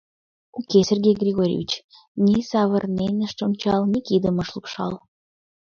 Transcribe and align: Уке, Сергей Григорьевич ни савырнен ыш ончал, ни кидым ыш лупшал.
Уке, 0.57 0.79
Сергей 0.89 1.15
Григорьевич 1.21 1.71
ни 2.25 2.35
савырнен 2.49 3.15
ыш 3.27 3.33
ончал, 3.45 3.81
ни 3.91 3.99
кидым 4.07 4.37
ыш 4.43 4.49
лупшал. 4.55 4.93